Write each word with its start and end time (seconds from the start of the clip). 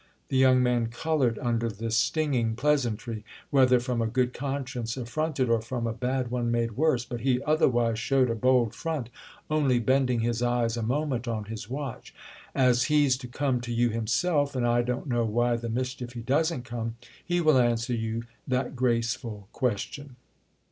The 0.29 0.37
young 0.37 0.63
man 0.63 0.87
coloured 0.87 1.37
under 1.37 1.69
this 1.69 1.95
stinging 1.95 2.55
pleasantry—whether 2.55 3.79
from 3.79 4.01
a 4.01 4.07
good 4.07 4.33
conscience 4.33 4.97
affronted 4.97 5.47
or 5.47 5.61
from 5.61 5.85
a 5.85 5.93
bad 5.93 6.31
one 6.31 6.49
made 6.49 6.71
worse; 6.71 7.05
but 7.05 7.19
he 7.19 7.39
otherwise 7.43 7.99
showed 7.99 8.31
a 8.31 8.35
bold 8.35 8.73
front, 8.73 9.09
only 9.47 9.77
bending 9.77 10.21
his 10.21 10.41
eyes 10.41 10.75
a 10.75 10.81
moment 10.81 11.27
on 11.27 11.43
his 11.43 11.69
watch. 11.69 12.15
"As 12.55 12.85
he's 12.85 13.15
to 13.17 13.27
come 13.27 13.61
to 13.61 13.71
you 13.71 13.89
himself—and 13.91 14.65
I 14.65 14.81
don't 14.81 15.05
know 15.05 15.23
why 15.23 15.55
the 15.55 15.69
mischief 15.69 16.13
he 16.13 16.21
doesn't 16.21 16.63
come!—he 16.65 17.39
will 17.39 17.59
answer 17.59 17.93
you 17.93 18.23
that 18.47 18.75
graceful 18.75 19.49
question." 19.51 20.15